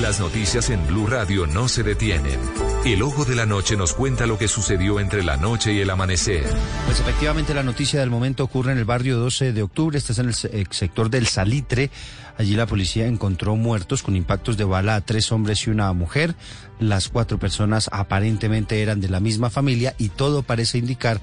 [0.00, 2.38] Las noticias en Blue Radio no se detienen.
[2.84, 5.88] El ojo de la noche nos cuenta lo que sucedió entre la noche y el
[5.88, 6.42] amanecer.
[6.86, 10.18] Pues efectivamente la noticia del momento ocurre en el barrio 12 de octubre, este es
[10.18, 11.90] en el sector del Salitre.
[12.36, 16.34] Allí la policía encontró muertos con impactos de bala a tres hombres y una mujer.
[16.80, 21.20] Las cuatro personas aparentemente eran de la misma familia y todo parece indicar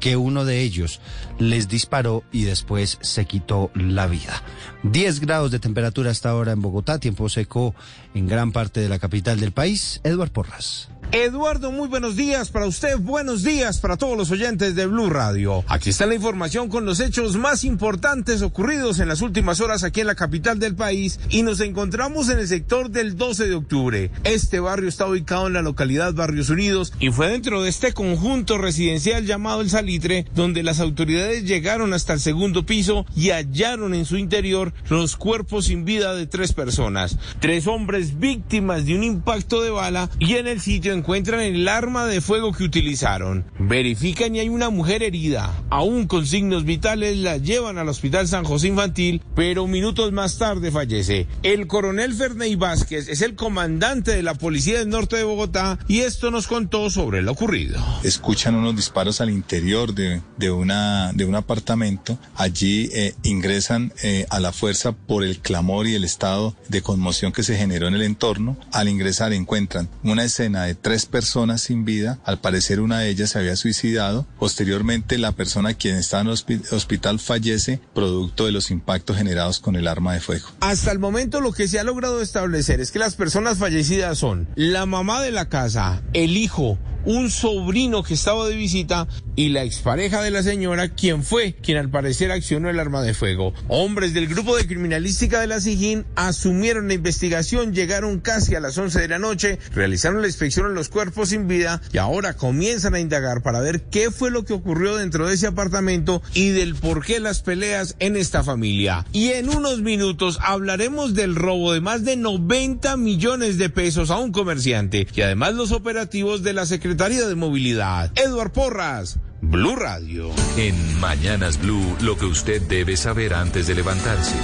[0.00, 1.00] que uno de ellos
[1.38, 4.42] les disparó y después se quitó la vida.
[4.82, 7.74] 10 grados de temperatura hasta ahora en Bogotá, tiempo seco
[8.14, 10.00] en gran parte de la capital del país.
[10.04, 10.88] Eduard Porras.
[11.14, 15.62] Eduardo, muy buenos días para usted, buenos días para todos los oyentes de Blue Radio.
[15.68, 20.00] Aquí está la información con los hechos más importantes ocurridos en las últimas horas aquí
[20.00, 24.10] en la capital del país y nos encontramos en el sector del 12 de octubre.
[24.24, 28.58] Este barrio está ubicado en la localidad Barrios Unidos y fue dentro de este conjunto
[28.58, 34.04] residencial llamado El Salitre donde las autoridades llegaron hasta el segundo piso y hallaron en
[34.04, 39.62] su interior los cuerpos sin vida de tres personas, tres hombres víctimas de un impacto
[39.62, 43.44] de bala y en el sitio encuentran el arma de fuego que utilizaron.
[43.58, 45.52] Verifican y hay una mujer herida.
[45.68, 50.70] Aún con signos vitales la llevan al Hospital San José Infantil, pero minutos más tarde
[50.70, 51.26] fallece.
[51.42, 56.00] El coronel Ferney Vázquez es el comandante de la Policía del Norte de Bogotá y
[56.00, 57.78] esto nos contó sobre lo ocurrido.
[58.02, 62.18] Escuchan unos disparos al interior de, de una, de un apartamento.
[62.34, 67.30] Allí eh, ingresan eh, a la fuerza por el clamor y el estado de conmoción
[67.30, 68.56] que se generó en el entorno.
[68.72, 72.18] Al ingresar encuentran una escena de tres personas sin vida.
[72.24, 74.26] Al parecer una de ellas se había suicidado.
[74.38, 76.34] Posteriormente la persona quien está en el
[76.72, 80.48] hospital fallece producto de los impactos generados con el arma de fuego.
[80.60, 84.48] Hasta el momento lo que se ha logrado establecer es que las personas fallecidas son
[84.54, 89.64] la mamá de la casa, el hijo, un sobrino que estaba de visita y la
[89.64, 93.52] expareja de la señora, quien fue quien al parecer accionó el arma de fuego.
[93.68, 98.78] Hombres del grupo de criminalística de la SIGIN asumieron la investigación, llegaron casi a las
[98.78, 102.94] 11 de la noche, realizaron la inspección en los cuerpos sin vida y ahora comienzan
[102.94, 106.74] a indagar para ver qué fue lo que ocurrió dentro de ese apartamento y del
[106.74, 109.04] por qué las peleas en esta familia.
[109.12, 114.18] Y en unos minutos hablaremos del robo de más de 90 millones de pesos a
[114.18, 118.12] un comerciante y además los operativos de la Secretaría Secretaría de Movilidad.
[118.14, 120.30] Eduard Porras, Blue Radio.
[120.56, 124.36] En Mañanas Blue, lo que usted debe saber antes de levantarse.